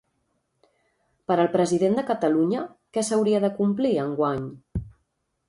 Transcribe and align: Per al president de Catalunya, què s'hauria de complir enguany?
Per 1.31 1.37
al 1.43 1.49
president 1.55 1.97
de 1.99 2.05
Catalunya, 2.07 2.65
què 2.97 3.05
s'hauria 3.11 3.43
de 3.45 3.53
complir 3.61 3.93
enguany? 4.07 4.51